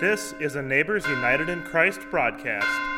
[0.00, 2.97] This is a Neighbors United in Christ broadcast.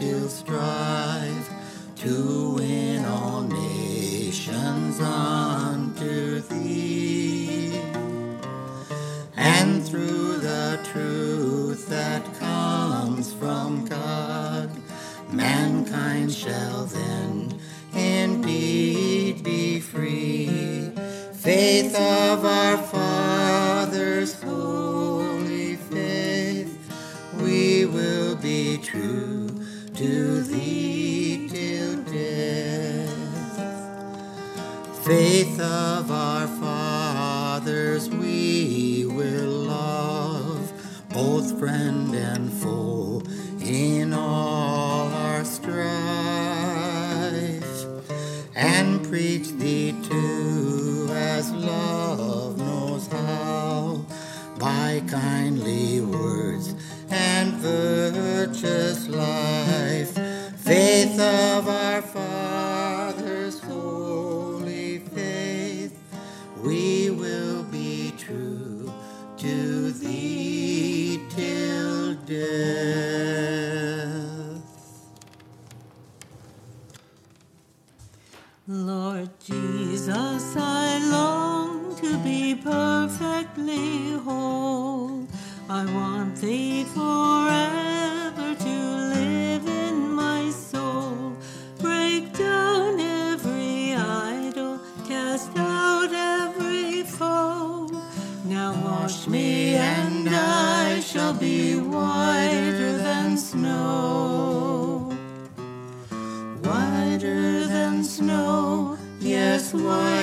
[0.00, 1.50] still strive
[1.94, 5.49] to win all nations on.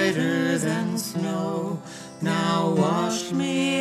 [0.08, 1.82] whiter than snow.
[2.22, 3.77] Now wash me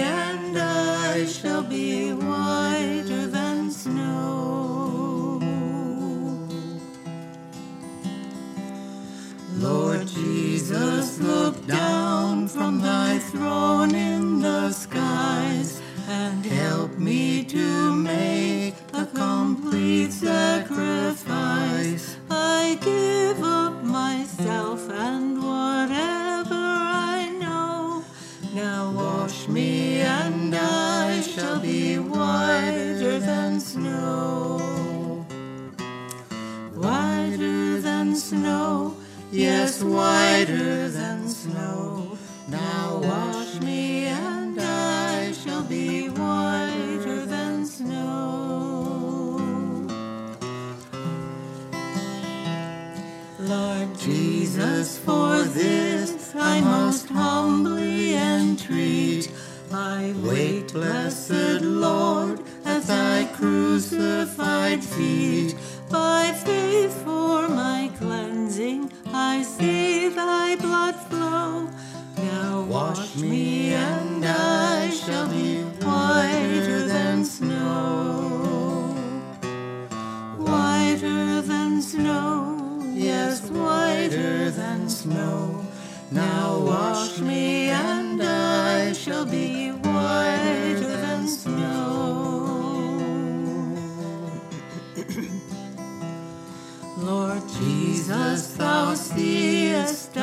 [98.06, 100.16] Jesus, thou seest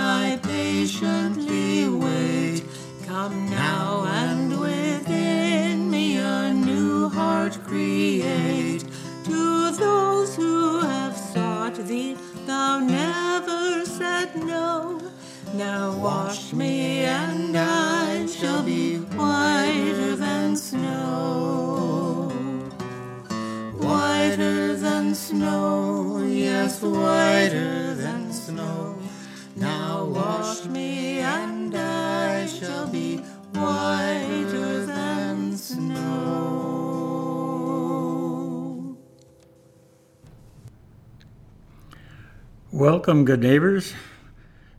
[43.05, 43.93] Welcome, good neighbors.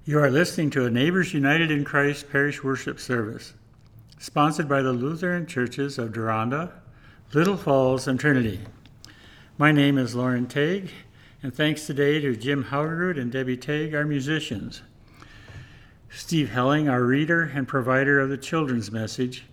[0.07, 3.53] You are listening to a Neighbors United in Christ parish worship service,
[4.19, 6.73] sponsored by the Lutheran Churches of Deronda,
[7.35, 8.61] Little Falls, and Trinity.
[9.59, 10.89] My name is Lauren Tague,
[11.43, 14.81] and thanks today to Jim Haugerud and Debbie Tague, our musicians.
[16.09, 19.45] Steve Helling, our reader and provider of the children's message,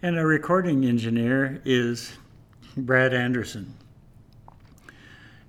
[0.00, 2.12] and our recording engineer is
[2.76, 3.74] Brad Anderson.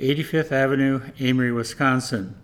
[0.00, 2.34] 85th Avenue, Amery, Wisconsin,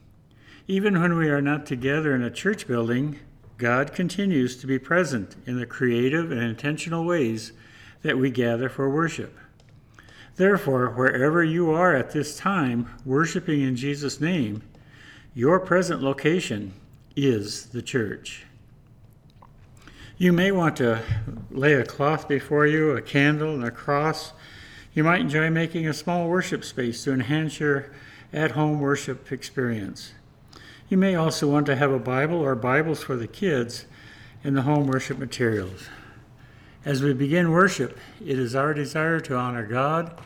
[0.69, 3.19] Even when we are not together in a church building,
[3.59, 7.53] God continues to be present in the creative and intentional ways
[8.03, 9.37] that we gather for worship.
[10.37, 14.63] Therefore, wherever you are at this time worshiping in Jesus' name,
[15.35, 16.73] your present location
[17.15, 18.45] is the church.
[20.17, 21.03] You may want to
[21.51, 24.33] lay a cloth before you, a candle, and a cross.
[24.95, 27.93] You might enjoy making a small worship space to enhance your
[28.33, 30.13] at home worship experience.
[30.93, 33.87] You may also want to have a Bible or Bibles for the kids
[34.45, 35.89] in the home worship materials.
[36.85, 40.21] As we begin worship, it is our desire to honor God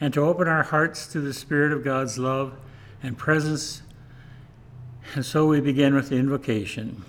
[0.00, 2.54] and to open our hearts to the Spirit of God's love
[3.02, 3.82] and presence.
[5.16, 7.02] And so we begin with the invocation.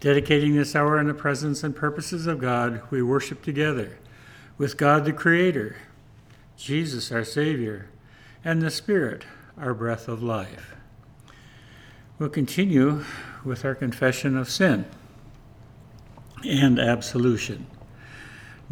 [0.00, 3.98] Dedicating this hour in the presence and purposes of God, we worship together
[4.56, 5.76] with God the Creator,
[6.56, 7.90] Jesus our Savior,
[8.42, 9.26] and the Spirit,
[9.58, 10.76] our breath of life.
[12.22, 13.04] We'll continue
[13.44, 14.84] with our confession of sin
[16.48, 17.66] and absolution.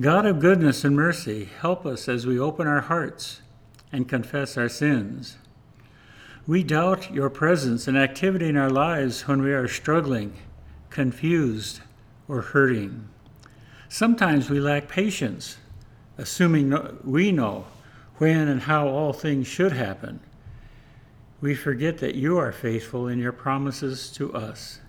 [0.01, 3.41] God of goodness and mercy, help us as we open our hearts
[3.91, 5.37] and confess our sins.
[6.47, 10.35] We doubt your presence and activity in our lives when we are struggling,
[10.89, 11.81] confused,
[12.29, 13.09] or hurting.
[13.89, 15.57] Sometimes we lack patience,
[16.17, 17.67] assuming we know
[18.19, 20.21] when and how all things should happen.
[21.41, 24.81] We forget that you are faithful in your promises to us.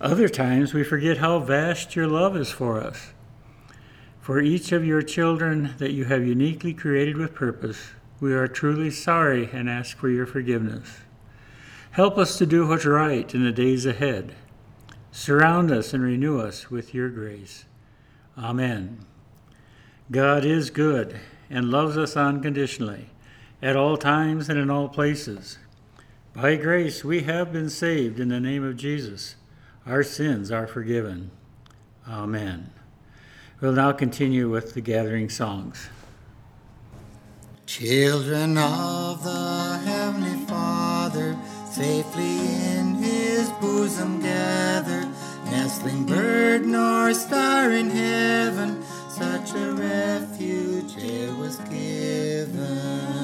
[0.00, 3.12] Other times we forget how vast your love is for us.
[4.20, 8.90] For each of your children that you have uniquely created with purpose, we are truly
[8.90, 10.98] sorry and ask for your forgiveness.
[11.92, 14.34] Help us to do what's right in the days ahead.
[15.12, 17.66] Surround us and renew us with your grace.
[18.36, 19.04] Amen.
[20.10, 23.11] God is good and loves us unconditionally
[23.62, 25.58] at all times and in all places.
[26.34, 29.36] By grace we have been saved in the name of Jesus.
[29.86, 31.30] Our sins are forgiven.
[32.08, 32.70] Amen.
[33.60, 35.88] We'll now continue with the gathering songs.
[37.66, 41.36] Children of the Heavenly Father,
[41.70, 42.38] safely
[42.76, 45.08] in His bosom gather,
[45.44, 53.21] nestling bird nor star in heaven, such a refuge there was given.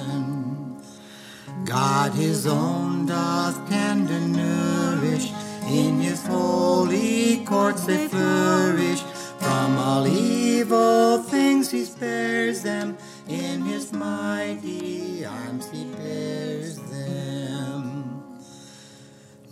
[1.69, 5.31] God His own doth tender nourish,
[5.69, 9.03] in His holy courts they flourish.
[9.39, 12.97] From all evil things He spares them,
[13.29, 18.23] in his mighty arms he bears them.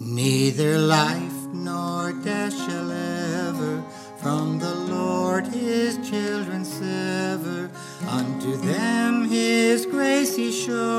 [0.00, 3.84] Neither life nor death shall ever
[4.16, 7.70] from the Lord his children sever.
[8.08, 10.95] Unto them his grace he their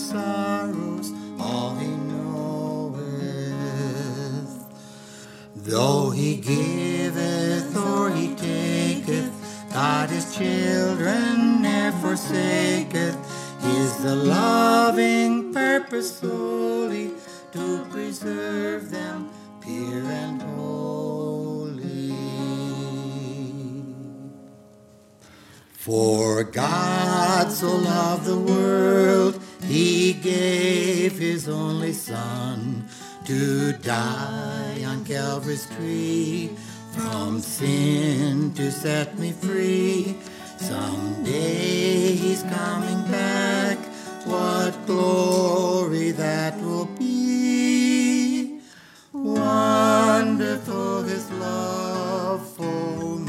[0.00, 3.04] sorrows all he knoweth.
[5.56, 9.30] Though he giveth or he taketh,
[9.72, 13.16] God his children ne'er forsaketh.
[13.62, 17.12] Is the loving purpose solely
[17.52, 19.28] to preserve them
[19.60, 22.14] pure and holy.
[25.72, 32.84] For God so loved the world, he gave his only Son
[33.24, 36.50] to die on Calvary's tree,
[36.92, 40.16] from sin to set me free.
[40.56, 43.78] Someday he's coming back,
[44.24, 48.60] what glory that will be.
[49.12, 53.19] Wonderful his love for me.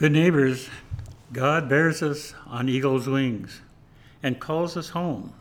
[0.00, 0.70] Good neighbors,
[1.30, 3.60] God bears us on eagle's wings
[4.22, 5.34] and calls us home.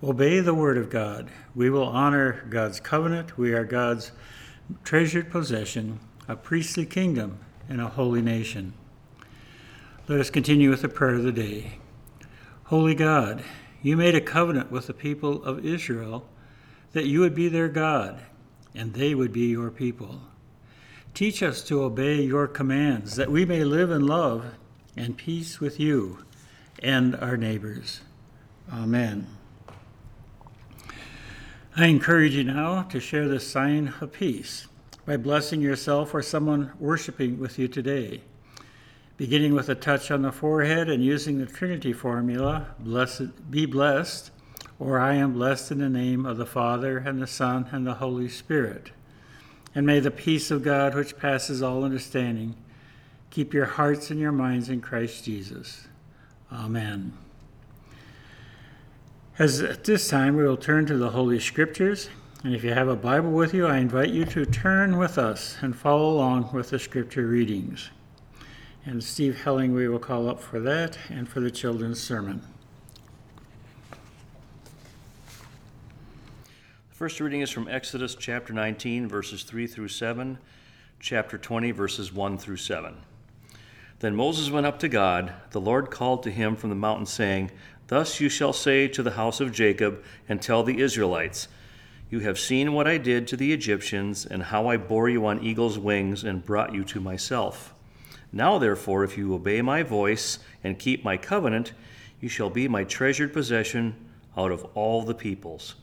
[0.00, 1.28] Obey the word of God.
[1.52, 3.36] We will honor God's covenant.
[3.36, 4.12] We are God's
[4.84, 5.98] treasured possession,
[6.28, 8.74] a priestly kingdom, and a holy nation.
[10.06, 11.80] Let us continue with the prayer of the day.
[12.66, 13.42] Holy God,
[13.82, 16.28] you made a covenant with the people of Israel
[16.92, 18.22] that you would be their God
[18.76, 20.20] and they would be your people.
[21.14, 24.54] Teach us to obey your commands, that we may live in love
[24.96, 26.24] and peace with you
[26.82, 28.00] and our neighbors.
[28.72, 29.26] Amen.
[31.76, 34.66] I encourage you now to share the sign of peace
[35.04, 38.22] by blessing yourself or someone worshiping with you today.
[39.18, 44.30] Beginning with a touch on the forehead and using the Trinity formula, blessed, be blessed,
[44.78, 47.94] or I am blessed in the name of the Father and the Son and the
[47.94, 48.92] Holy Spirit.
[49.74, 52.54] And may the peace of God, which passes all understanding,
[53.30, 55.88] keep your hearts and your minds in Christ Jesus.
[56.52, 57.12] Amen.
[59.38, 62.10] As at this time, we will turn to the Holy Scriptures.
[62.44, 65.56] And if you have a Bible with you, I invite you to turn with us
[65.62, 67.88] and follow along with the Scripture readings.
[68.84, 72.42] And Steve Helling, we will call up for that and for the children's sermon.
[77.02, 80.38] First reading is from Exodus chapter 19, verses 3 through 7,
[81.00, 82.94] chapter 20, verses 1 through 7.
[83.98, 85.32] Then Moses went up to God.
[85.50, 87.50] The Lord called to him from the mountain, saying,
[87.88, 91.48] Thus you shall say to the house of Jacob, and tell the Israelites,
[92.08, 95.42] You have seen what I did to the Egyptians, and how I bore you on
[95.42, 97.74] eagle's wings, and brought you to myself.
[98.32, 101.72] Now, therefore, if you obey my voice and keep my covenant,
[102.20, 103.96] you shall be my treasured possession
[104.36, 105.74] out of all the peoples.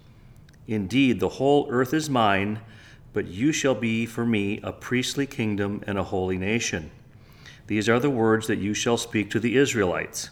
[0.69, 2.59] Indeed, the whole earth is mine,
[3.11, 6.91] but you shall be for me a priestly kingdom and a holy nation.
[7.65, 10.29] These are the words that you shall speak to the Israelites.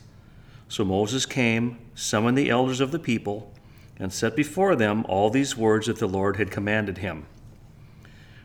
[0.67, 3.51] So Moses came, summoned the elders of the people,
[3.98, 7.25] and set before them all these words that the Lord had commanded him.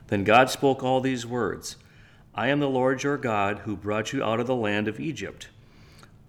[0.06, 1.76] Then God spoke all these words
[2.34, 5.48] I am the Lord your God, who brought you out of the land of Egypt,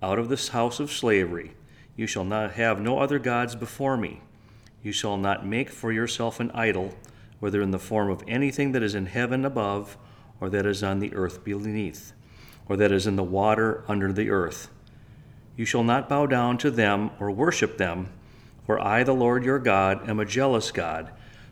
[0.02, 1.54] out of this house of slavery.
[1.96, 4.20] You shall not have no other gods before me.
[4.84, 6.94] You shall not make for yourself an idol,
[7.40, 9.98] whether in the form of anything that is in heaven above,
[10.42, 12.12] or that is on the earth beneath,
[12.68, 14.70] or that is in the water under the earth.
[15.56, 18.10] You shall not bow down to them or worship them,
[18.66, 21.12] for I, the Lord your God, am a jealous God,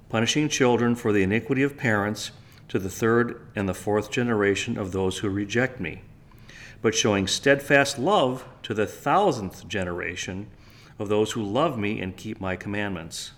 [0.10, 2.32] punishing children for the iniquity of parents
[2.68, 6.02] to the third and the fourth generation of those who reject me,
[6.82, 10.48] but showing steadfast love to the thousandth generation
[11.02, 13.32] of those who love me and keep my commandments.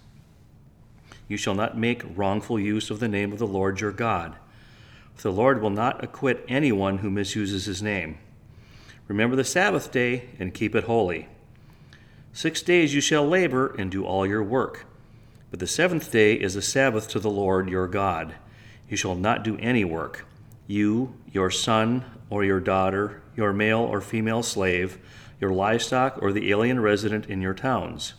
[1.27, 4.35] You shall not make wrongful use of the name of the Lord your God.
[5.21, 8.17] The Lord will not acquit anyone who misuses his name.
[9.07, 11.29] Remember the Sabbath day and keep it holy.
[12.33, 14.85] Six days you shall labor and do all your work.
[15.49, 18.35] But the seventh day is a Sabbath to the Lord your God.
[18.89, 20.25] You shall not do any work,
[20.67, 24.97] you, your son or your daughter, your male or female slave,
[25.43, 28.13] your livestock, or the alien resident in your towns.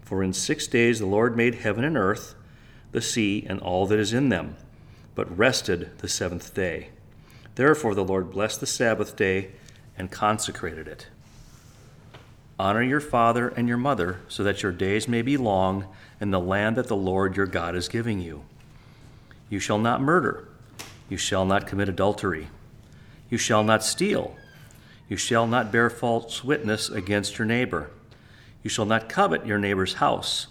[0.00, 2.34] For in six days the Lord made heaven and earth,
[2.92, 4.56] the sea, and all that is in them,
[5.14, 6.88] but rested the seventh day.
[7.56, 9.50] Therefore the Lord blessed the Sabbath day
[9.98, 11.08] and consecrated it.
[12.58, 15.86] Honor your father and your mother, so that your days may be long
[16.22, 18.44] in the land that the Lord your God is giving you.
[19.50, 20.48] You shall not murder.
[21.10, 22.48] You shall not commit adultery.
[23.28, 24.36] You shall not steal.
[25.10, 27.90] You shall not bear false witness against your neighbor.
[28.62, 30.46] You shall not covet your neighbor's house.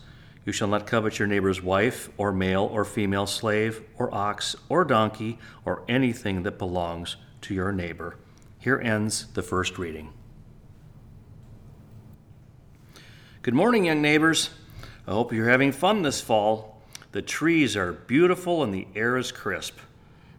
[0.45, 4.83] You shall not covet your neighbor's wife, or male or female slave, or ox, or
[4.83, 8.17] donkey, or anything that belongs to your neighbor.
[8.59, 10.11] Here ends the first reading.
[13.43, 14.49] Good morning, young neighbors.
[15.07, 16.81] I hope you're having fun this fall.
[17.13, 19.77] The trees are beautiful and the air is crisp.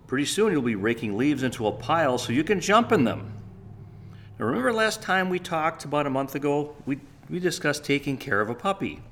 [0.07, 3.40] Pretty soon you'll be raking leaves into a pile so you can jump in them.
[4.41, 6.75] Now, remember last time we talked about a month ago?
[6.87, 9.03] We, we discussed taking care of a puppy.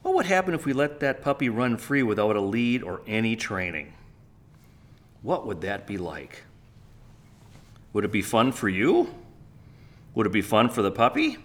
[0.00, 3.36] What would happen if we let that puppy run free without a lead or any
[3.36, 3.92] training?
[5.20, 6.44] What would that be like?
[7.92, 9.14] Would it be fun for you?
[10.14, 11.36] Would it be fun for the puppy?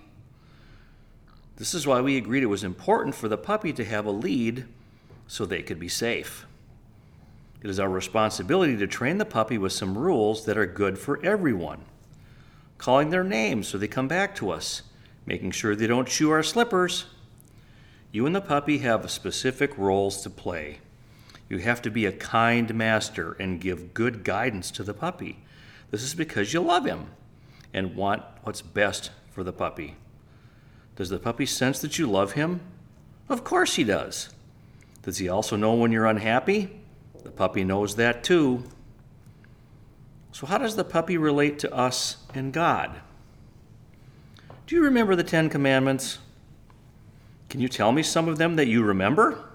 [1.57, 4.63] This is why we agreed it was important for the puppy to have a lead
[5.27, 6.45] so they could be safe.
[7.61, 11.19] It is our responsibility to train the puppy with some rules that are good for
[11.21, 11.83] everyone.
[12.77, 14.83] Calling their names so they come back to us,
[15.25, 17.05] making sure they don't chew our slippers.
[18.11, 20.79] You and the puppy have specific roles to play.
[21.49, 25.39] You have to be a kind master and give good guidance to the puppy.
[25.91, 27.07] This is because you love him
[27.73, 29.95] and want what's best for the puppy.
[30.95, 32.61] Does the puppy sense that you love him?
[33.29, 34.29] Of course he does.
[35.01, 36.79] Does he also know when you're unhappy?
[37.23, 38.63] The puppy knows that too.
[40.33, 42.99] So, how does the puppy relate to us and God?
[44.67, 46.19] Do you remember the Ten Commandments?
[47.49, 49.45] Can you tell me some of them that you remember?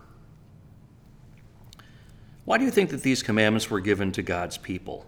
[2.46, 5.04] Why do you think that these commandments were given to God's people?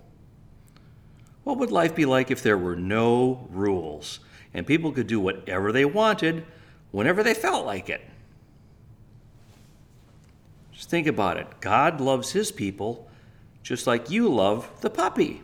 [1.44, 4.20] What would life be like if there were no rules?
[4.52, 6.44] and people could do whatever they wanted
[6.90, 8.00] whenever they felt like it.
[10.72, 11.46] Just think about it.
[11.60, 13.08] God loves his people
[13.62, 15.42] just like you love the puppy.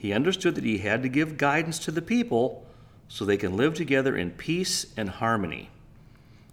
[0.00, 2.66] He understood that he had to give guidance to the people
[3.08, 5.68] so they can live together in peace and harmony.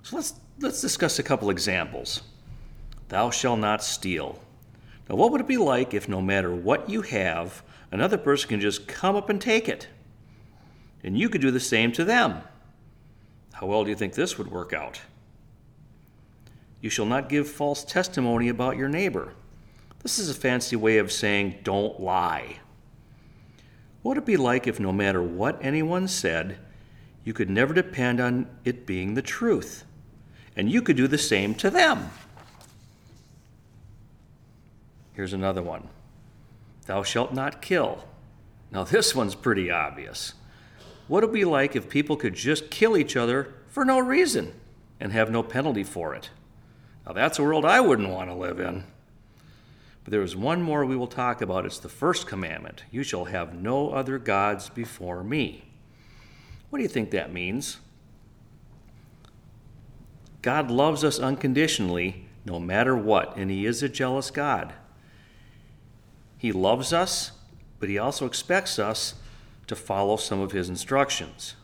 [0.03, 2.23] So let's, let's discuss a couple examples.
[3.07, 4.39] Thou shalt not steal.
[5.09, 8.59] Now, what would it be like if no matter what you have, another person can
[8.59, 9.87] just come up and take it?
[11.03, 12.41] and you could do the same to them.
[13.53, 14.99] How well do you think this would work out?
[16.81, 19.33] You shall not give false testimony about your neighbor.
[20.03, 22.59] This is a fancy way of saying don't lie.
[24.07, 26.59] What would it be like if no matter what anyone said,
[27.25, 29.83] you could never depend on it being the truth?
[30.55, 32.09] And you could do the same to them.
[35.11, 35.89] Here's another one
[36.85, 38.05] Thou shalt not kill.
[38.71, 40.35] Now, this one's pretty obvious.
[41.09, 44.53] What would it be like if people could just kill each other for no reason
[45.01, 46.29] and have no penalty for it?
[47.05, 48.85] Now, that's a world I wouldn't want to live in.
[50.07, 51.65] But there is one more we will talk about.
[51.65, 55.65] It's the first commandment You shall have no other gods before me.
[56.69, 57.79] What do you think that means?
[60.41, 64.71] God loves us unconditionally no matter what, and He is a jealous God.
[66.37, 67.33] He loves us,
[67.77, 69.15] but He also expects us
[69.67, 71.55] to follow some of his instructions.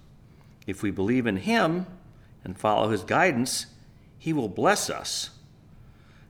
[0.67, 1.86] If we believe in him
[2.43, 3.67] and follow his guidance,
[4.19, 5.29] he will bless us.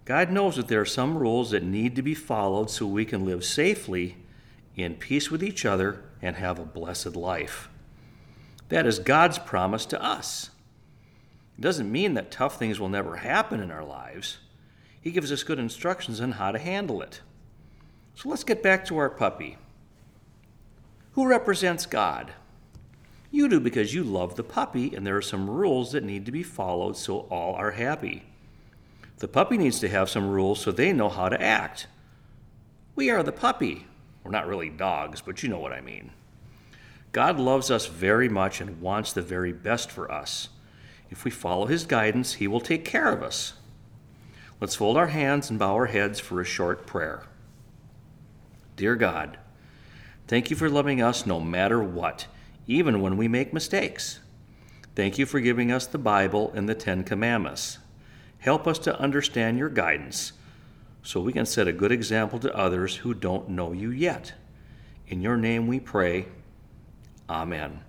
[0.06, 3.26] God knows that there are some rules that need to be followed so we can
[3.26, 4.18] live safely,
[4.76, 7.70] in peace with each other, and have a blessed life.
[8.70, 10.50] That is God's promise to us.
[11.58, 14.40] It doesn't mean that tough things will never happen in our lives.
[15.00, 17.22] He gives us good instructions on how to handle it.
[18.16, 19.58] So let's get back to our puppy.
[21.14, 22.34] Who represents God?
[23.32, 26.32] You do because you love the puppy, and there are some rules that need to
[26.32, 28.24] be followed so all are happy.
[29.24, 31.88] The puppy needs to have some rules so they know how to act.
[32.94, 33.88] We are the puppy.
[34.22, 36.12] We're not really dogs, but you know what I mean.
[37.14, 40.50] God loves us very much and wants the very best for us.
[41.10, 43.54] If we follow His guidance, He will take care of us.
[44.60, 47.24] Let's fold our hands and bow our heads for a short prayer.
[48.76, 49.38] Dear God,
[50.28, 52.28] Thank you for loving us no matter what,
[52.68, 54.20] even when we make mistakes.
[54.98, 57.78] Thank you for giving us the Bible and the Ten Commandments.
[58.44, 60.34] Help us to understand your guidance
[61.02, 64.34] so we can set a good example to others who don't know you yet.
[65.08, 66.26] In your name we pray.
[67.30, 67.80] Amen.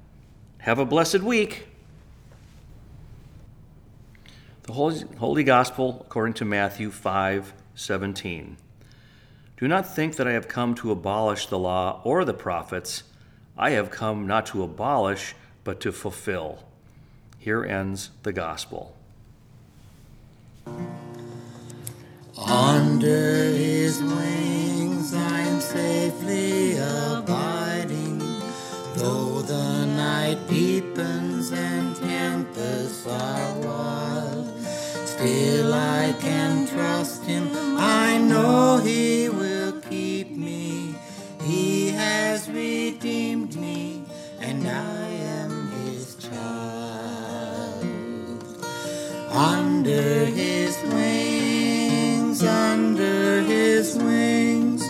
[0.58, 1.66] Have a blessed week.
[4.62, 8.56] The Holy, Holy Gospel according to Matthew 5 17.
[9.56, 13.02] Do not think that I have come to abolish the law or the prophets.
[13.58, 16.62] I have come not to abolish, but to fulfill.
[17.38, 18.94] Here ends the gospel.
[22.46, 28.18] Under his wings I am safely abiding,
[28.96, 34.52] though the night deepens and tempests are wild.
[35.06, 37.48] Still I can trust him,
[37.78, 40.94] I know he will keep me.
[41.42, 44.04] He has redeemed me,
[44.40, 45.23] and I
[49.34, 54.86] Under his wings, under his wings,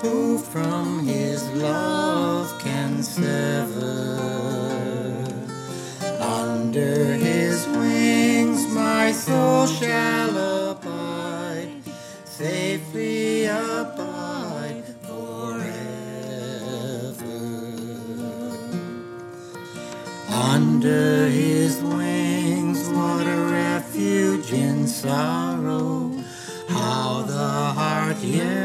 [0.00, 4.16] who from his love can sever?
[6.18, 11.82] Under his wings, my soul shall abide,
[12.24, 15.74] safely abide forever.
[20.30, 21.23] Under
[25.04, 26.10] sorrow.
[26.68, 28.63] How the heart yearningly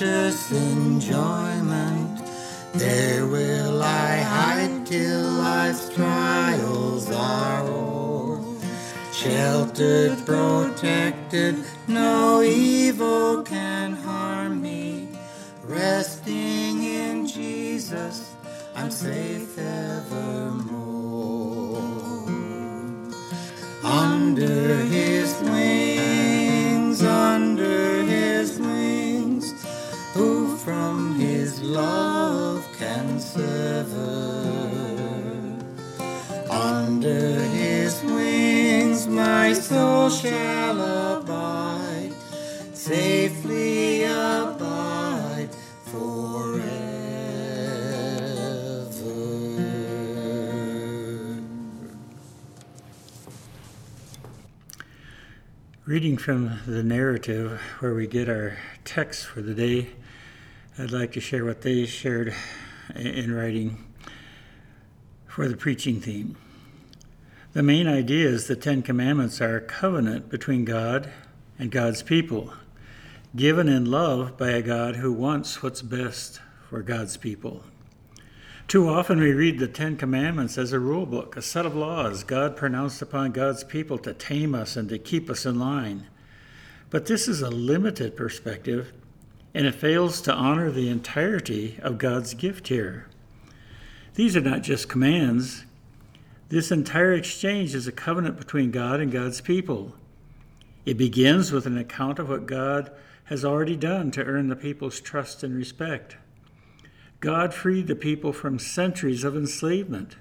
[0.00, 2.22] precious enjoyment!
[2.72, 8.40] There will I hide till life's trials are o'er.
[9.12, 12.69] Sheltered, protected, no evil
[56.00, 59.90] Reading from the narrative where we get our text for the day,
[60.78, 62.34] I'd like to share what they shared
[62.96, 63.84] in writing
[65.26, 66.38] for the preaching theme.
[67.52, 71.12] The main idea is the Ten Commandments are a covenant between God
[71.58, 72.54] and God's people,
[73.36, 77.62] given in love by a God who wants what's best for God's people.
[78.70, 82.22] Too often we read the Ten Commandments as a rule book, a set of laws
[82.22, 86.06] God pronounced upon God's people to tame us and to keep us in line.
[86.88, 88.92] But this is a limited perspective,
[89.54, 93.08] and it fails to honor the entirety of God's gift here.
[94.14, 95.64] These are not just commands.
[96.48, 99.96] This entire exchange is a covenant between God and God's people.
[100.86, 102.92] It begins with an account of what God
[103.24, 106.18] has already done to earn the people's trust and respect.
[107.20, 110.16] God freed the people from centuries of enslavement.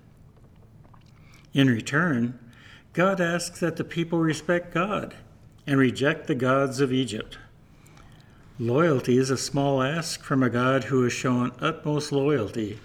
[1.54, 2.38] In return,
[2.94, 5.16] God asks that the people respect God
[5.66, 7.38] and reject the gods of Egypt.
[8.60, 12.80] Loyalty is a small ask from a God who has shown utmost loyalty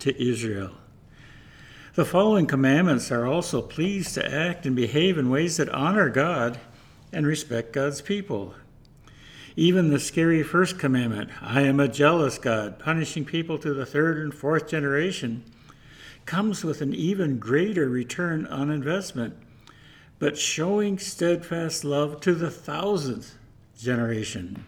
[0.00, 0.72] to Israel.
[1.94, 6.58] The following commandments are also pleased to act and behave in ways that honor God
[7.12, 8.54] and respect God's people.
[9.56, 14.18] Even the scary first commandment, I am a jealous God, punishing people to the third
[14.18, 15.44] and fourth generation,
[16.26, 19.36] comes with an even greater return on investment,
[20.18, 23.36] but showing steadfast love to the thousandth
[23.78, 24.64] generation.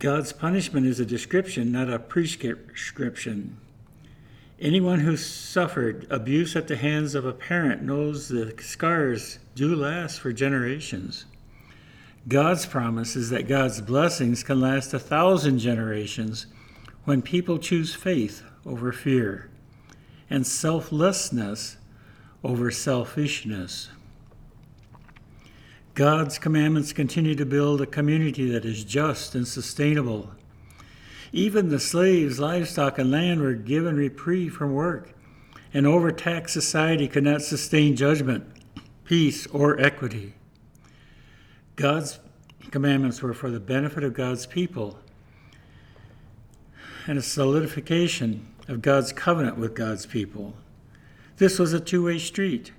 [0.00, 3.56] God's punishment is a description, not a prescription.
[4.58, 10.18] Anyone who suffered abuse at the hands of a parent knows the scars do last
[10.18, 11.26] for generations.
[12.28, 16.46] God's promise is that God's blessings can last a thousand generations
[17.04, 19.50] when people choose faith over fear
[20.30, 21.78] and selflessness
[22.44, 23.88] over selfishness.
[25.94, 30.30] God's commandments continue to build a community that is just and sustainable.
[31.32, 35.12] Even the slaves, livestock, and land were given reprieve from work.
[35.74, 38.46] An overtaxed society could not sustain judgment,
[39.04, 40.34] peace, or equity.
[41.82, 42.20] God's
[42.70, 45.00] commandments were for the benefit of God's people
[47.08, 50.54] and a solidification of God's covenant with God's people.
[51.38, 52.70] This was a two way street.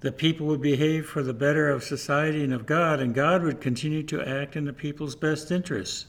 [0.00, 3.60] The people would behave for the better of society and of God, and God would
[3.60, 6.06] continue to act in the people's best interests.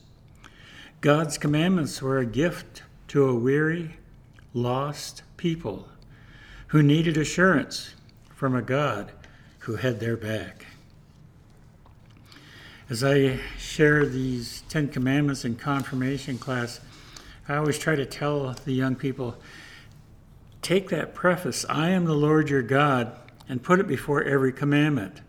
[1.02, 3.98] God's commandments were a gift to a weary,
[4.54, 5.89] lost people
[6.67, 7.94] who needed assurance
[8.34, 9.12] from a God
[9.60, 10.67] who had their back.
[12.91, 16.82] As I share these Ten Commandments in confirmation class,
[17.47, 19.38] I always try to tell the young people
[20.62, 25.21] take that preface, I am the Lord your God, and put it before every commandment.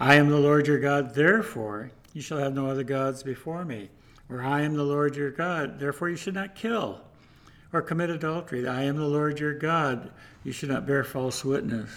[0.00, 3.90] I am the Lord your God, therefore you shall have no other gods before me.
[4.30, 7.02] Or I am the Lord your God, therefore you should not kill
[7.74, 8.66] or commit adultery.
[8.66, 10.12] I am the Lord your God,
[10.44, 11.90] you should not bear false witness.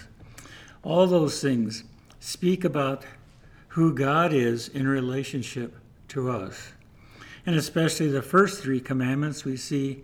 [0.83, 1.85] All those things
[2.19, 3.05] speak about
[3.69, 5.75] who God is in relationship
[6.09, 6.73] to us.
[7.45, 10.03] And especially the first three commandments, we see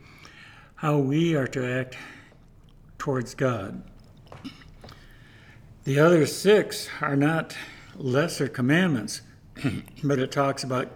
[0.76, 1.98] how we are to act
[2.98, 3.84] towards God.
[5.84, 7.56] The other six are not
[7.96, 9.22] lesser commandments,
[10.04, 10.92] but it talks about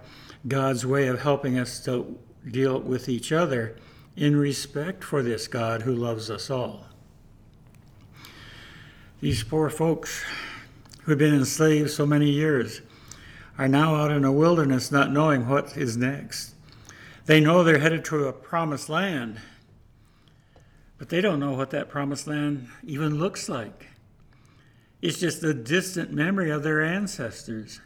[0.47, 2.17] God's way of helping us to
[2.49, 3.75] deal with each other
[4.15, 6.85] in respect for this God who loves us all.
[9.21, 10.23] These poor folks
[11.09, 12.81] who've been enslaved so many years
[13.57, 16.53] are now out in a wilderness not knowing what is next.
[17.25, 19.39] They know they're headed to a promised land,
[20.99, 23.87] but they don't know what that promised land even looks like.
[25.01, 27.81] It's just a distant memory of their ancestors.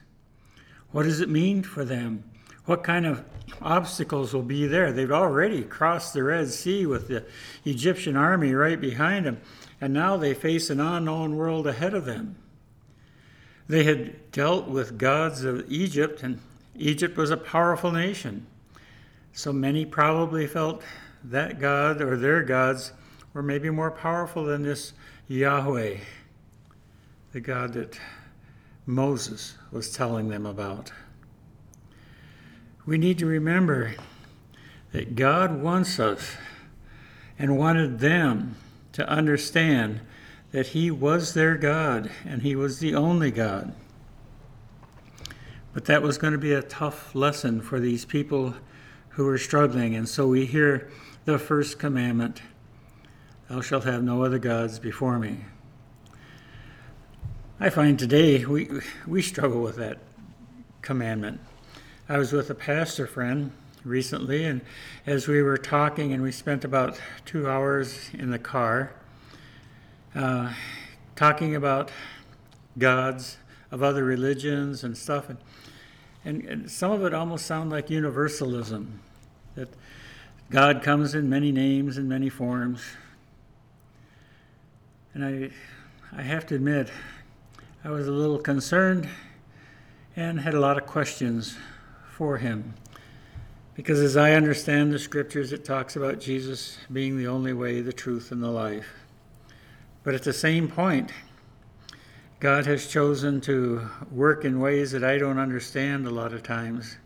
[0.91, 2.29] What does it mean for them?
[2.65, 3.23] What kind of
[3.62, 4.91] obstacles will be there?
[4.91, 7.25] They've already crossed the Red Sea with the
[7.63, 9.39] Egyptian army right behind them,
[9.79, 12.36] and now they face an unknown world ahead of them.
[13.67, 16.39] They had dealt with gods of Egypt, and
[16.76, 18.45] Egypt was a powerful nation.
[19.32, 20.84] So many probably felt
[21.23, 22.93] that God or their gods
[23.34, 24.93] were maybe more powerful than this
[25.28, 25.97] Yahweh
[27.34, 27.99] the God that
[28.86, 30.91] Moses was telling them about.
[32.86, 33.95] We need to remember
[34.91, 36.36] that God wants us
[37.39, 38.56] and wanted them
[38.91, 40.02] to understand
[40.54, 43.76] that He was their God and He was the only God.
[45.74, 48.54] But that was going to be a tough lesson for these people
[49.10, 49.96] who were struggling.
[49.96, 50.89] And so we hear
[51.26, 52.42] the first commandment
[53.50, 55.39] Thou shalt have no other gods before me.
[57.60, 58.70] I find today we,
[59.06, 60.00] we struggle with that
[60.82, 61.42] commandment.
[62.08, 63.52] I was with a pastor friend
[63.84, 64.62] recently, and
[65.06, 68.94] as we were talking, and we spent about two hours in the car
[70.15, 70.54] uh,
[71.15, 71.91] talking about
[72.78, 73.38] gods
[73.71, 75.38] of other religions and stuff, and,
[76.26, 78.99] and, and some of it almost sound like universalism
[79.56, 79.69] that
[80.49, 82.82] God comes in many names and many forms.
[85.13, 85.49] And I,
[86.17, 86.89] I have to admit,
[87.84, 89.10] I was a little concerned
[90.15, 91.58] and had a lot of questions
[92.12, 92.76] for him.
[93.76, 97.93] Because as I understand the scriptures, it talks about Jesus being the only way, the
[97.93, 99.03] truth, and the life.
[100.04, 101.12] But at the same point,
[102.39, 106.98] God has chosen to work in ways that I don't understand a lot of times.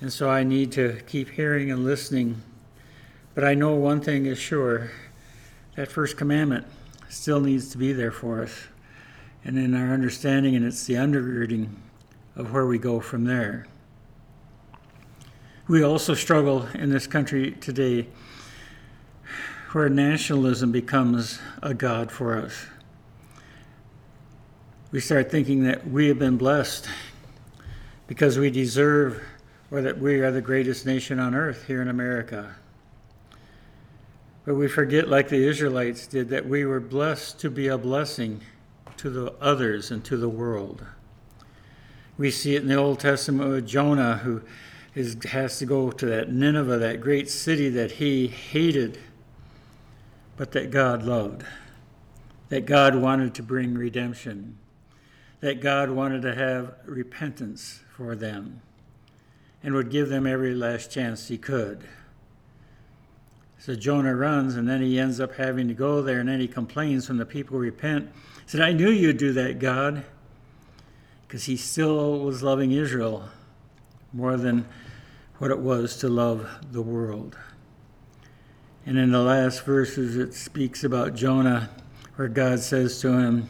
[0.00, 2.42] And so I need to keep hearing and listening.
[3.34, 4.90] But I know one thing is sure
[5.76, 6.66] that first commandment
[7.08, 8.52] still needs to be there for us
[9.44, 11.68] and in our understanding, and it's the undergirding
[12.36, 13.66] of where we go from there.
[15.68, 18.08] We also struggle in this country today
[19.72, 22.66] where nationalism becomes a God for us.
[24.90, 26.88] We start thinking that we have been blessed
[28.08, 29.22] because we deserve,
[29.70, 32.56] or that we are the greatest nation on earth here in America.
[34.44, 38.40] But we forget, like the Israelites did, that we were blessed to be a blessing
[38.96, 40.84] to the others and to the world.
[42.18, 44.42] We see it in the Old Testament with Jonah, who
[44.96, 48.98] is, has to go to that Nineveh, that great city that he hated,
[50.40, 51.44] but that God loved,
[52.48, 54.56] that God wanted to bring redemption,
[55.40, 58.62] that God wanted to have repentance for them,
[59.62, 61.84] and would give them every last chance he could.
[63.58, 66.48] So Jonah runs, and then he ends up having to go there, and then he
[66.48, 68.10] complains when the people repent
[68.46, 70.04] said, I knew you'd do that, God,
[71.28, 73.28] because he still was loving Israel
[74.14, 74.64] more than
[75.36, 77.36] what it was to love the world.
[78.86, 81.70] And in the last verses, it speaks about Jonah,
[82.16, 83.48] where God says to him,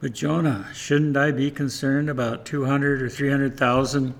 [0.00, 4.14] But Jonah, shouldn't I be concerned about 200 or 300,000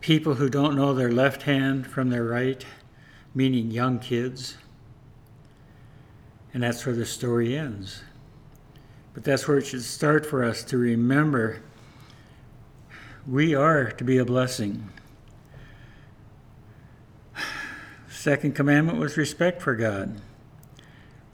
[0.00, 2.64] people who don't know their left hand from their right,
[3.34, 4.58] meaning young kids?
[6.52, 8.02] And that's where the story ends.
[9.14, 11.62] But that's where it should start for us to remember
[13.26, 14.88] we are to be a blessing.
[18.22, 20.20] Second commandment was respect for God,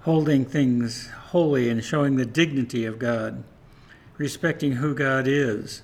[0.05, 3.44] holding things holy and showing the dignity of God,
[4.16, 5.83] respecting who God is,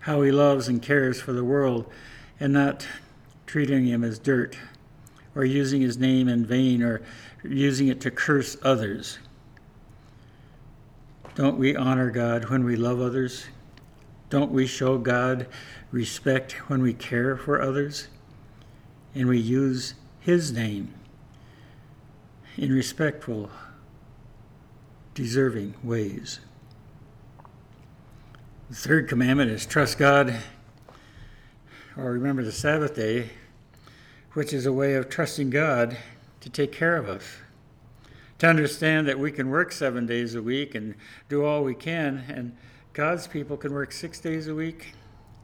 [0.00, 1.90] how He loves and cares for the world,
[2.38, 2.86] and not
[3.46, 4.58] treating Him as dirt
[5.34, 7.00] or using His name in vain or
[7.42, 9.18] using it to curse others.
[11.34, 13.46] Don't we honor God when we love others?
[14.28, 15.46] Don't we show God
[15.90, 18.08] respect when we care for others?
[19.14, 19.94] And we use
[20.26, 20.92] His name
[22.56, 23.48] in respectful,
[25.14, 26.40] deserving ways.
[28.68, 30.34] The third commandment is trust God
[31.96, 33.30] or remember the Sabbath day,
[34.32, 35.96] which is a way of trusting God
[36.40, 37.22] to take care of us.
[38.40, 40.96] To understand that we can work seven days a week and
[41.28, 42.56] do all we can, and
[42.94, 44.94] God's people can work six days a week,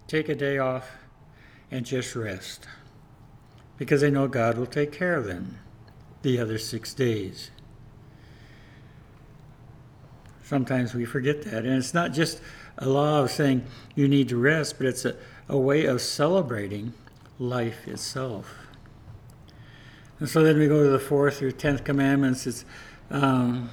[0.09, 0.91] take a day off,
[1.71, 2.67] and just rest.
[3.83, 5.59] Because they know God will take care of them
[6.23, 7.51] the other six days.
[10.45, 11.65] Sometimes we forget that.
[11.65, 12.41] And it's not just
[12.79, 13.67] a law of saying
[13.97, 15.17] you need to rest, but it's a,
[15.49, 16.93] a way of celebrating
[17.41, 18.55] life itself.
[20.21, 22.47] And so then we go to the fourth or tenth commandments.
[22.47, 22.65] It's
[23.11, 23.69] um,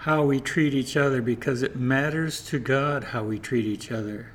[0.00, 4.32] how we treat each other because it matters to God how we treat each other,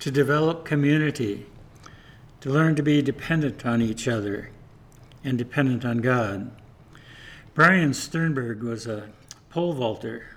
[0.00, 1.46] to develop community,
[2.40, 4.50] to learn to be dependent on each other
[5.24, 6.50] and dependent on God.
[7.54, 9.08] Brian Sternberg was a
[9.48, 10.36] pole vaulter.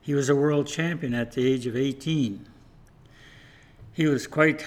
[0.00, 2.46] He was a world champion at the age of 18.
[3.92, 4.64] He was quite,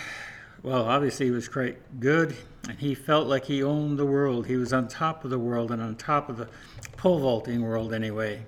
[0.61, 2.35] well, obviously, he was quite good,
[2.69, 4.45] and he felt like he owned the world.
[4.45, 6.47] He was on top of the world and on top of the
[6.95, 8.45] pole vaulting world, anyway.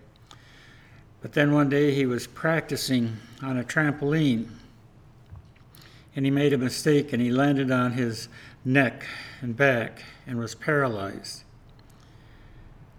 [1.21, 4.47] But then one day he was practicing on a trampoline
[6.15, 8.29] and he made a mistake and he landed on his
[8.63, 9.05] neck
[9.41, 11.43] and back and was paralyzed.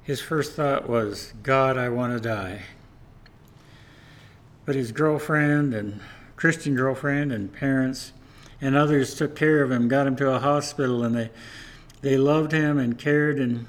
[0.03, 2.63] His first thought was, God, I want to die.
[4.65, 6.01] But his girlfriend and
[6.37, 8.13] Christian girlfriend and parents
[8.61, 11.31] and others took care of him, got him to a hospital, and they,
[12.01, 13.67] they loved him and cared and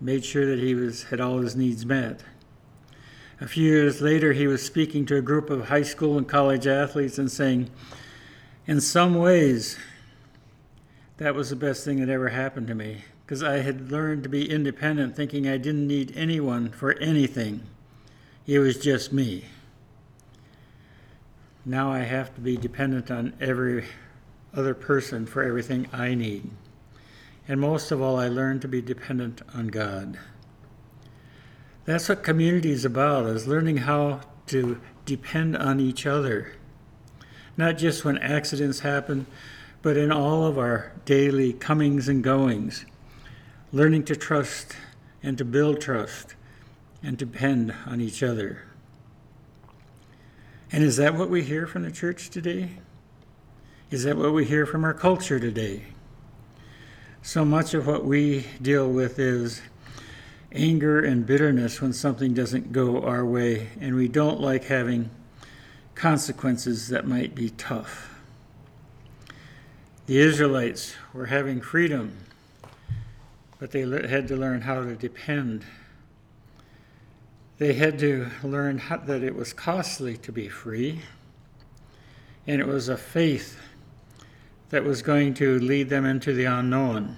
[0.00, 2.22] made sure that he was, had all his needs met.
[3.40, 6.66] A few years later, he was speaking to a group of high school and college
[6.66, 7.70] athletes and saying,
[8.66, 9.78] In some ways,
[11.16, 14.28] that was the best thing that ever happened to me because I had learned to
[14.28, 17.62] be independent, thinking I didn't need anyone for anything.
[18.46, 19.46] It was just me.
[21.64, 23.86] Now I have to be dependent on every
[24.52, 26.50] other person for everything I need.
[27.48, 30.18] And most of all, I learned to be dependent on God.
[31.86, 36.52] That's what community is about, is learning how to depend on each other.
[37.56, 39.26] Not just when accidents happen,
[39.84, 42.86] but in all of our daily comings and goings.
[43.70, 44.74] Learning to trust
[45.22, 46.34] and to build trust
[47.02, 48.62] and depend on each other.
[50.72, 52.78] And is that what we hear from the church today?
[53.90, 55.84] Is that what we hear from our culture today?
[57.20, 59.60] So much of what we deal with is
[60.50, 65.10] anger and bitterness when something doesn't go our way, and we don't like having
[65.94, 68.13] consequences that might be tough.
[70.06, 72.18] The Israelites were having freedom,
[73.58, 75.64] but they had to learn how to depend.
[77.56, 81.00] They had to learn how, that it was costly to be free,
[82.46, 83.58] and it was a faith
[84.68, 87.16] that was going to lead them into the unknown.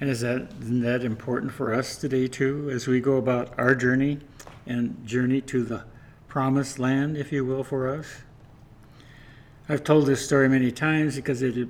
[0.00, 4.20] And is that, that important for us today, too, as we go about our journey
[4.66, 5.84] and journey to the
[6.26, 8.23] promised land, if you will, for us?
[9.68, 11.68] I've told this story many times because it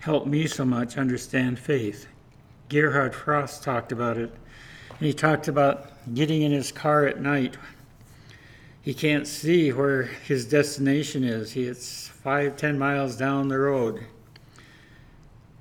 [0.00, 2.06] helped me so much understand faith.
[2.68, 4.34] Gerhard Frost talked about it.
[4.90, 7.56] And he talked about getting in his car at night.
[8.82, 11.56] He can't see where his destination is.
[11.56, 14.06] It's five, ten miles down the road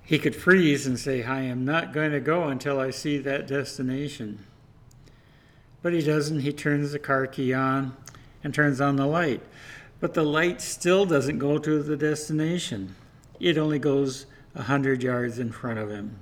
[0.05, 3.47] he could freeze and say, I am not going to go until I see that
[3.47, 4.45] destination.
[5.81, 6.41] But he doesn't.
[6.41, 7.97] He turns the car key on
[8.43, 9.41] and turns on the light.
[10.05, 12.95] But the light still doesn't go to the destination,
[13.39, 16.19] it only goes a hundred yards in front of him.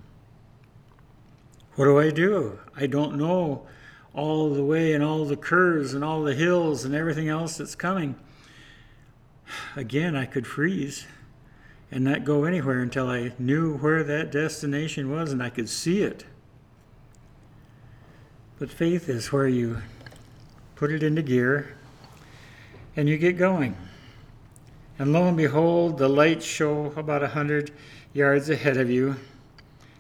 [1.76, 2.60] What do I do?
[2.78, 3.68] I don't know
[4.14, 7.76] all the way and all the curves and all the hills and everything else that's
[7.76, 8.16] coming.
[9.76, 11.06] Again, I could freeze
[11.92, 16.04] and not go anywhere until I knew where that destination was and I could see
[16.04, 16.24] it.
[18.60, 19.82] But faith is where you
[20.78, 21.76] put it into gear
[22.96, 23.76] and you get going.
[25.00, 27.72] And lo and behold, the lights show about a hundred
[28.14, 29.16] yards ahead of you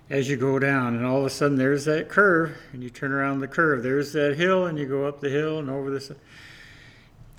[0.09, 3.11] as you go down, and all of a sudden there's that curve, and you turn
[3.11, 3.81] around the curve.
[3.81, 6.11] There's that hill, and you go up the hill and over this.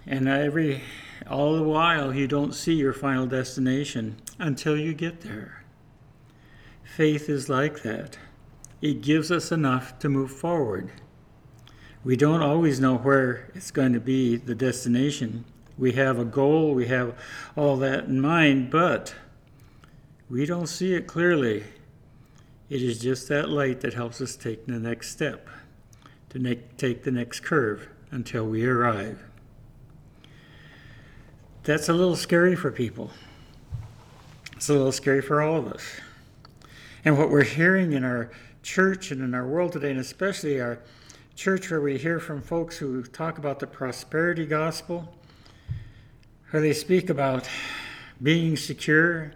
[0.07, 0.83] And every,
[1.31, 5.65] all the while, you don't see your final destination until you get there.
[6.83, 8.19] Faith is like that.
[8.83, 10.91] It gives us enough to move forward.
[12.05, 15.47] We don't always know where it's going to be, the destination.
[15.79, 17.19] We have a goal, we have
[17.57, 19.15] all that in mind, but
[20.29, 21.65] we don't see it clearly
[22.71, 25.49] it is just that light that helps us take the next step,
[26.31, 29.23] to make, take the next curve until we arrive.
[31.63, 33.11] That's a little scary for people.
[34.57, 35.85] It's a little scary for all of us.
[37.05, 38.31] And what we're hearing in our
[38.63, 40.81] church and in our world today, and especially our
[41.35, 45.13] church where we hear from folks who talk about the prosperity gospel,
[46.51, 47.49] where they speak about
[48.23, 49.33] being secure,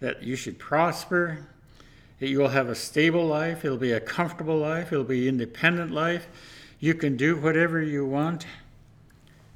[0.00, 1.46] that you should prosper,
[2.18, 5.90] that you will have a stable life, it'll be a comfortable life, it'll be independent
[5.90, 6.26] life.
[6.80, 8.46] You can do whatever you want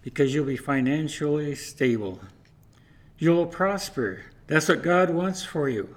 [0.02, 2.20] because you'll be financially stable.
[3.18, 4.24] You'll prosper.
[4.46, 5.96] That's what God wants for you.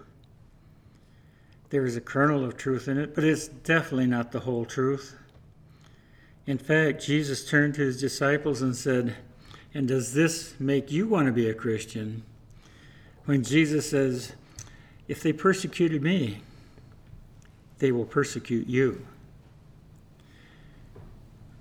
[1.69, 5.17] There is a kernel of truth in it, but it's definitely not the whole truth.
[6.45, 9.15] In fact, Jesus turned to his disciples and said,
[9.73, 12.23] And does this make you want to be a Christian?
[13.25, 14.33] When Jesus says,
[15.07, 16.39] If they persecuted me,
[17.79, 19.05] they will persecute you.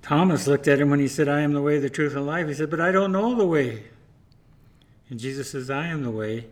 [0.02, 2.48] Thomas looked at him when he said, I am the way, the truth, and life.
[2.48, 3.84] He said, But I don't know the way.
[5.08, 6.46] And Jesus says, I am the way.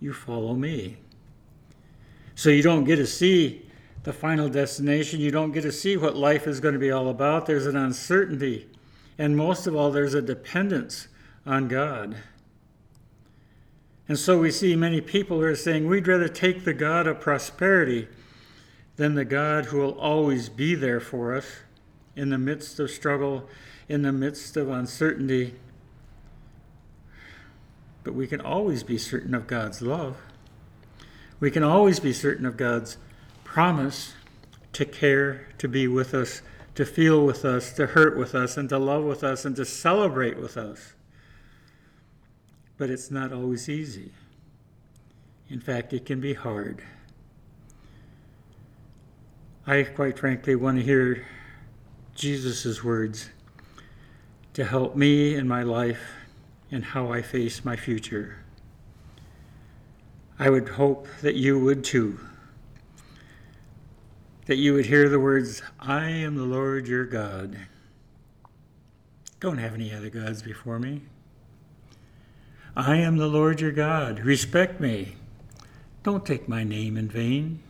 [0.00, 0.96] You follow me.
[2.34, 3.63] So you don't get to see
[4.04, 5.20] the final destination.
[5.20, 7.46] You don't get to see what life is going to be all about.
[7.46, 8.68] There's an uncertainty.
[9.18, 11.08] And most of all, there's a dependence
[11.46, 12.16] on God.
[14.06, 17.20] And so we see many people who are saying, We'd rather take the God of
[17.20, 18.06] prosperity
[18.96, 21.46] than the God who will always be there for us
[22.14, 23.48] in the midst of struggle,
[23.88, 25.54] in the midst of uncertainty.
[28.04, 30.18] But we can always be certain of God's love.
[31.40, 32.98] We can always be certain of God's
[33.54, 34.14] promise
[34.72, 36.42] to care, to be with us,
[36.74, 39.64] to feel with us, to hurt with us, and to love with us, and to
[39.64, 40.94] celebrate with us.
[42.76, 44.10] But it's not always easy.
[45.48, 46.82] In fact, it can be hard.
[49.68, 51.24] I quite frankly want to hear
[52.16, 53.30] Jesus' words
[54.54, 56.02] to help me in my life
[56.72, 58.38] and how I face my future.
[60.40, 62.18] I would hope that you would too.
[64.46, 67.56] That you would hear the words, I am the Lord your God.
[69.40, 71.02] Don't have any other gods before me.
[72.76, 74.20] I am the Lord your God.
[74.20, 75.16] Respect me.
[76.02, 77.60] Don't take my name in vain.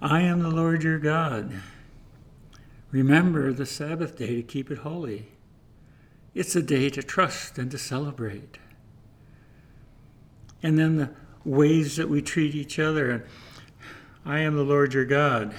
[0.00, 1.52] I am the Lord your God.
[2.90, 5.28] Remember the Sabbath day to keep it holy.
[6.34, 8.58] It's a day to trust and to celebrate.
[10.62, 11.10] And then the
[11.44, 13.26] ways that we treat each other.
[14.24, 15.54] I am the Lord your God.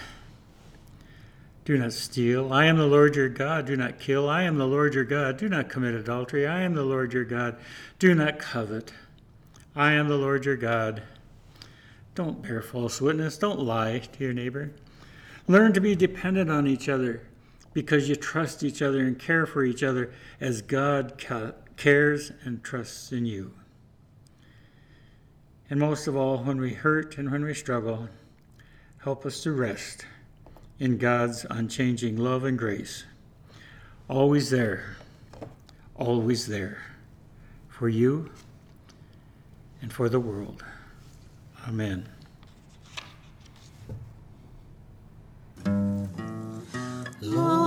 [1.66, 2.52] Do not steal.
[2.52, 3.66] I am the Lord your God.
[3.66, 4.30] Do not kill.
[4.30, 5.38] I am the Lord your God.
[5.38, 6.46] Do not commit adultery.
[6.46, 7.58] I am the Lord your God.
[8.00, 8.94] Do not covet.
[9.76, 11.04] I am the Lord your God.
[12.16, 13.38] Don't bear false witness.
[13.38, 14.72] Don't lie to your neighbor.
[15.48, 17.26] Learn to be dependent on each other
[17.74, 21.22] because you trust each other and care for each other as God
[21.76, 23.54] cares and trusts in you.
[25.70, 28.10] And most of all, when we hurt and when we struggle,
[29.04, 30.06] help us to rest
[30.80, 33.04] in God's unchanging love and grace.
[34.08, 34.96] Always there,
[35.96, 36.82] always there
[37.68, 38.32] for you
[39.82, 40.64] and for the world.
[41.68, 42.08] Amen.
[47.20, 47.63] Lord,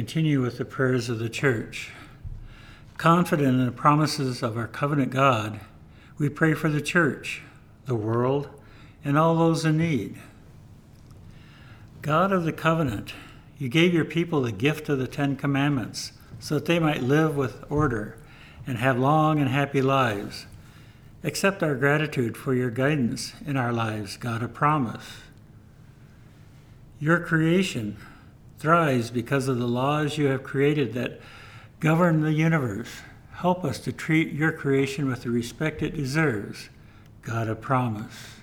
[0.00, 1.90] continue with the prayers of the church.
[2.96, 5.60] Confident in the promises of our covenant God,
[6.16, 7.42] we pray for the church,
[7.84, 8.48] the world,
[9.04, 10.16] and all those in need.
[12.00, 13.12] God of the covenant,
[13.58, 17.36] you gave your people the gift of the Ten Commandments so that they might live
[17.36, 18.16] with order
[18.66, 20.46] and have long and happy lives.
[21.22, 25.18] Accept our gratitude for your guidance in our lives, God of promise.
[26.98, 27.98] Your creation
[28.60, 31.18] thrives because of the laws you have created that
[31.80, 33.00] govern the universe.
[33.32, 36.68] Help us to treat your creation with the respect it deserves,
[37.22, 38.36] God of promise.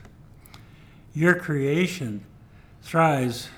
[1.14, 2.26] Your creation
[2.82, 3.50] thrives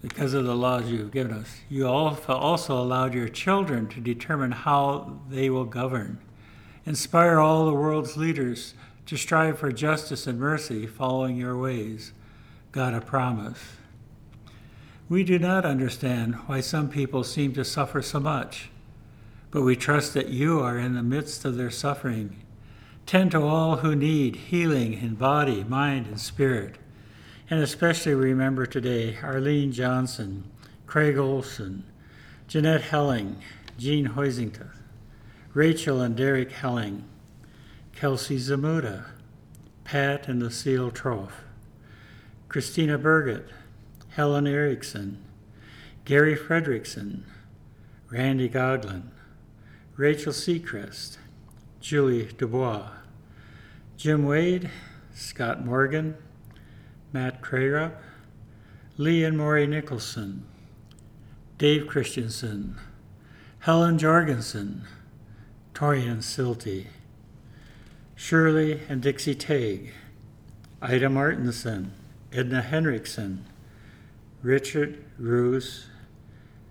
[0.00, 1.60] because of the laws you have given us.
[1.68, 6.20] You also allowed your children to determine how they will govern.
[6.86, 8.72] Inspire all the world's leaders
[9.04, 12.12] to strive for justice and mercy, following your ways.
[12.72, 13.58] God, a promise.
[15.08, 18.68] We do not understand why some people seem to suffer so much,
[19.50, 22.36] but we trust that you are in the midst of their suffering.
[23.06, 26.76] Tend to all who need healing in body, mind, and spirit.
[27.48, 30.44] And especially remember today Arlene Johnson,
[30.86, 31.84] Craig Olson,
[32.46, 33.38] Jeanette Helling,
[33.78, 34.68] Jean Hoisington,
[35.54, 37.04] Rachel and Derek Helling,
[37.96, 39.06] Kelsey Zamuda,
[39.84, 41.32] Pat and Lucille Troff,
[42.50, 43.48] Christina Burgett,
[44.18, 45.24] Helen Erickson,
[46.04, 47.22] Gary Fredrickson,
[48.10, 49.10] Randy Goglin,
[49.96, 51.18] Rachel Seacrest,
[51.80, 52.88] Julie Dubois,
[53.96, 54.72] Jim Wade,
[55.14, 56.16] Scott Morgan,
[57.12, 57.92] Matt Crayrup,
[58.96, 60.44] Lee and Maury Nicholson,
[61.56, 62.74] Dave Christensen,
[63.60, 64.82] Helen Jorgensen,
[65.74, 66.86] Torian Silty,
[68.16, 69.92] Shirley and Dixie Tague,
[70.82, 71.92] Ida Martinson,
[72.32, 73.44] Edna Henriksen,
[74.42, 75.86] Richard Roos,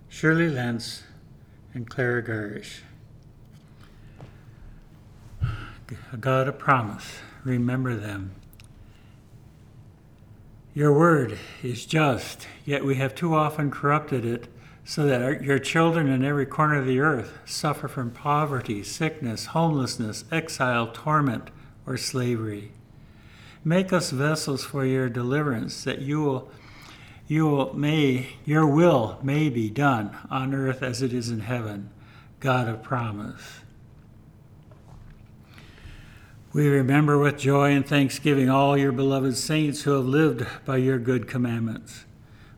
[0.09, 1.03] Shirley Lentz,
[1.73, 2.81] and Clara Garish.
[6.11, 8.35] A God of promise, remember them
[10.77, 14.47] your word is just, yet we have too often corrupted it
[14.85, 19.47] so that our, your children in every corner of the earth suffer from poverty, sickness,
[19.47, 21.49] homelessness, exile, torment,
[21.87, 22.73] or slavery.
[23.63, 26.51] Make us vessels for your deliverance, that you will,
[27.27, 31.89] you may your will may be done on earth as it is in heaven,
[32.39, 33.59] God of promise.
[36.53, 40.97] We remember with joy and thanksgiving all your beloved saints who have lived by your
[40.97, 42.05] good commandments.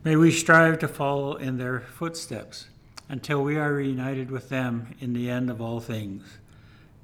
[0.04, 2.68] May we strive to follow in their footsteps
[3.10, 6.38] until we are reunited with them in the end of all things.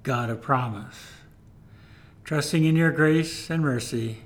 [0.04, 0.96] God of promise.
[2.24, 4.20] Trusting in your grace and mercy,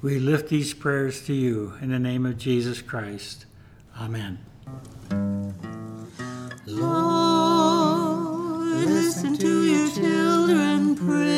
[0.00, 3.46] we lift these prayers to you in the name of Jesus Christ.
[3.98, 4.38] Amen.
[6.66, 7.98] Lord,
[8.84, 11.37] listen to your children pray.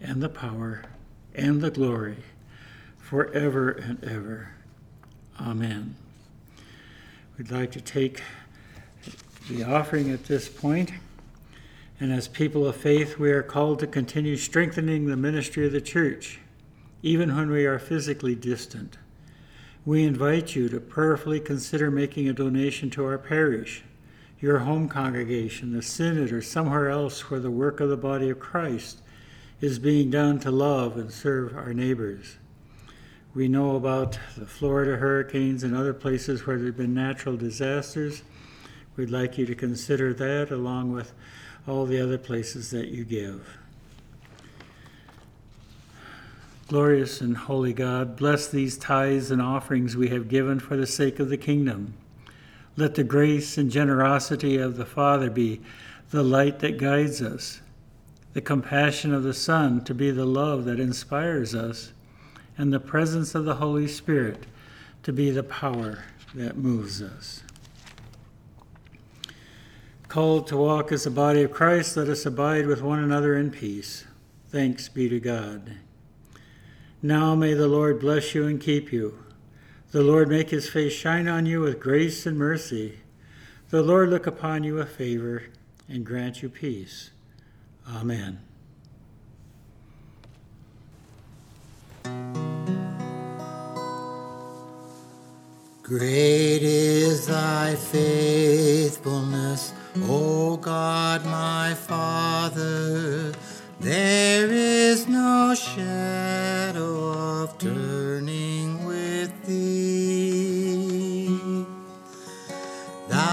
[0.00, 0.82] and the power
[1.34, 2.16] and the glory
[2.98, 4.50] forever and ever.
[5.40, 5.96] Amen.
[7.36, 8.22] We'd like to take
[9.48, 10.92] the offering at this point,
[11.98, 15.80] and as people of faith, we are called to continue strengthening the ministry of the
[15.80, 16.40] church,
[17.02, 18.98] even when we are physically distant.
[19.84, 23.82] We invite you to prayerfully consider making a donation to our parish,
[24.38, 28.38] your home congregation, the synod, or somewhere else where the work of the body of
[28.38, 29.00] Christ
[29.60, 32.38] is being done to love and serve our neighbors.
[33.34, 38.22] We know about the Florida hurricanes and other places where there have been natural disasters.
[38.96, 41.12] We'd like you to consider that along with
[41.68, 43.58] all the other places that you give.
[46.68, 51.18] Glorious and holy God, bless these tithes and offerings we have given for the sake
[51.18, 51.94] of the kingdom.
[52.76, 55.60] Let the grace and generosity of the Father be
[56.10, 57.60] the light that guides us,
[58.32, 61.92] the compassion of the Son to be the love that inspires us,
[62.56, 64.44] and the presence of the Holy Spirit
[65.02, 66.04] to be the power
[66.34, 67.42] that moves us.
[70.08, 73.50] Called to walk as the body of Christ, let us abide with one another in
[73.50, 74.04] peace.
[74.48, 75.76] Thanks be to God.
[77.02, 79.24] Now may the Lord bless you and keep you.
[79.92, 82.98] The Lord make his face shine on you with grace and mercy.
[83.70, 85.44] The Lord look upon you with favor
[85.88, 87.10] and grant you peace.
[87.88, 88.38] Amen.
[95.82, 99.72] Great is thy faithfulness,
[100.02, 103.32] O God my Father.
[103.80, 110.89] There is no shadow of turning with thee.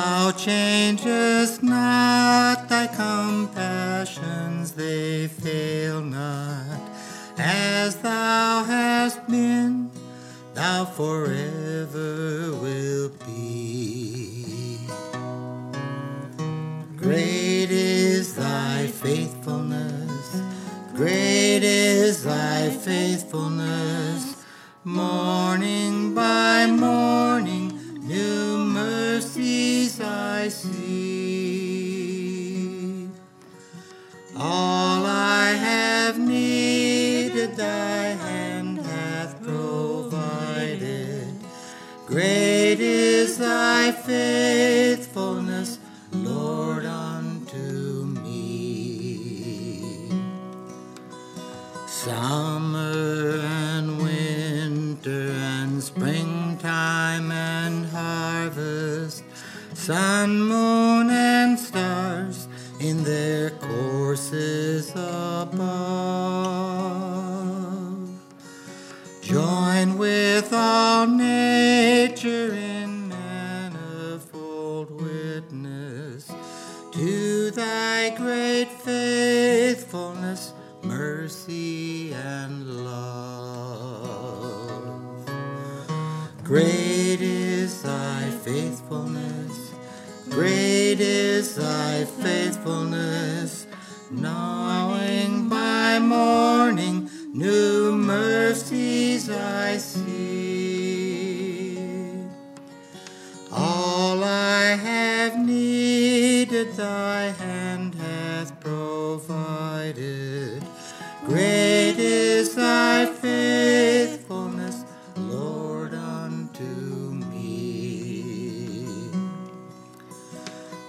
[0.09, 6.79] Thou changest not thy compassions, they fail not.
[7.37, 9.91] As thou hast been,
[10.53, 14.79] thou forever will be.
[16.95, 19.96] Great is thy faithfulness,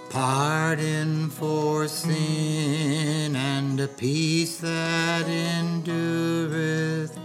[0.09, 7.15] Pardon for sin and a peace that endureth.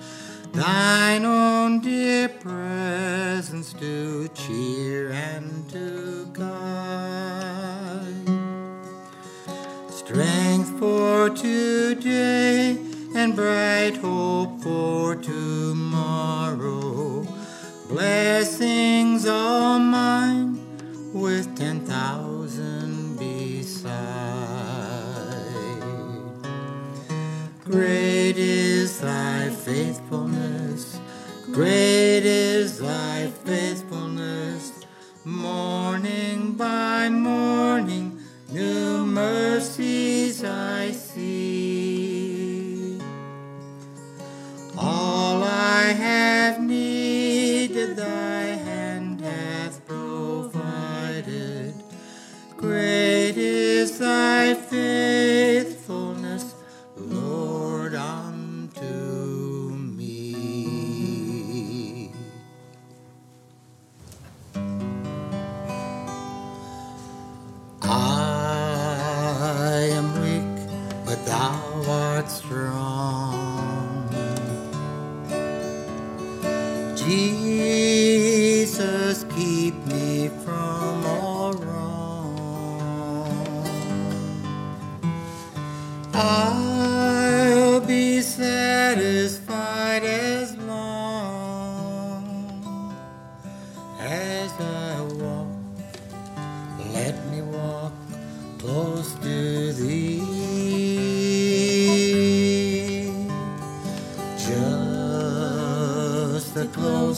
[0.53, 6.45] Thine own dear presence to cheer and to guide.
[9.91, 12.76] Strength for today
[13.14, 16.05] and bright hope for tomorrow.
[17.89, 20.43] Blessings all mine
[29.05, 30.98] thy faithfulness,
[31.52, 32.03] great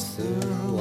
[0.04, 0.75] through.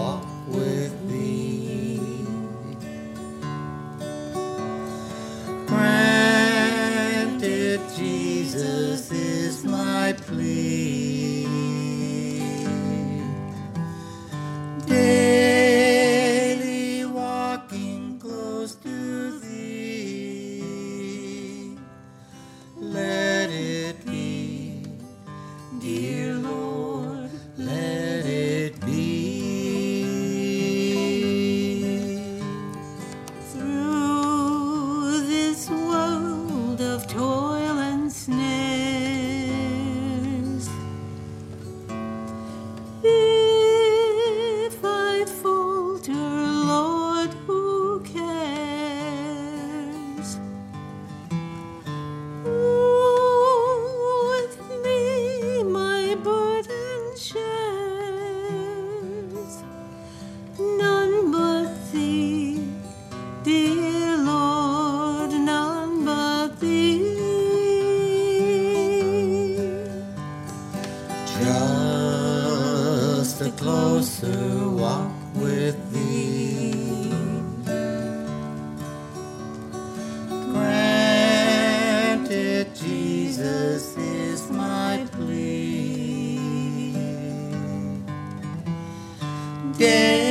[89.78, 90.25] day.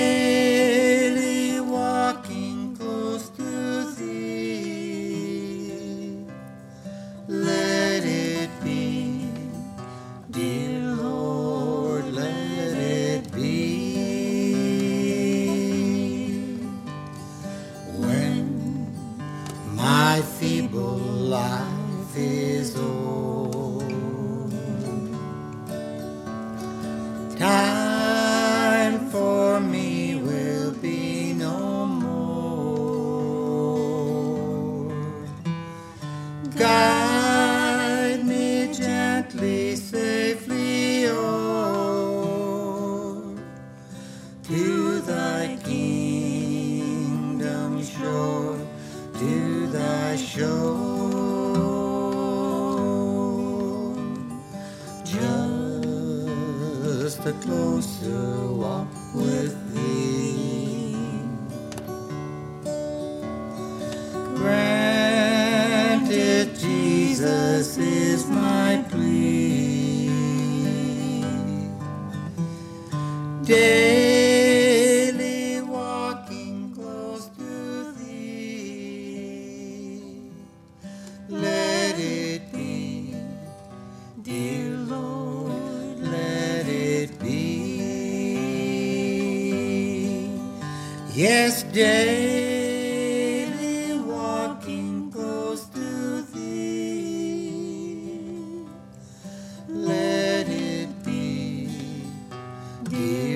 [102.95, 103.34] dear.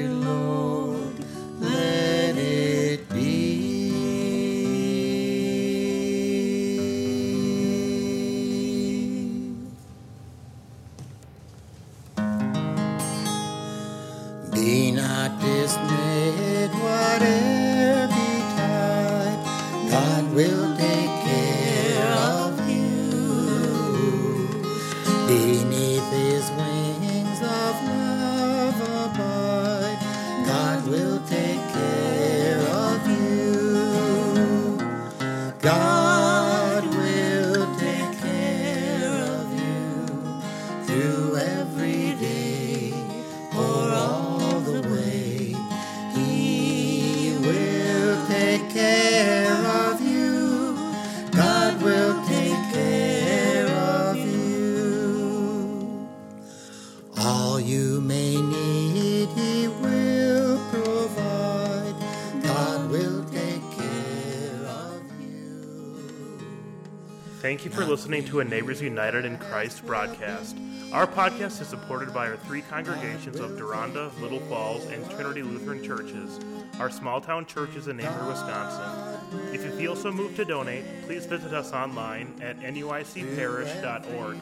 [67.58, 70.56] Thank you for listening to a Neighbors United in Christ broadcast.
[70.92, 75.82] Our podcast is supported by our three congregations of Deronda, Little Falls, and Trinity Lutheran
[75.82, 76.38] Churches.
[76.78, 79.18] Our small town churches in Namur, Wisconsin.
[79.52, 84.36] If you feel so moved to donate, please visit us online at nuicparish.org.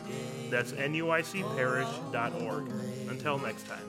[0.51, 2.69] That's nuicparish.org.
[3.09, 3.87] Until next time.